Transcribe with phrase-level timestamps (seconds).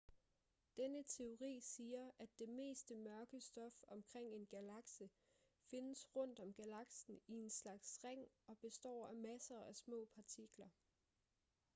[0.77, 5.09] denne teori siger at det meste mørke stof omkring en galakse
[5.69, 10.69] findes rundt om galaksen i en slags ring og består af masser af små partikler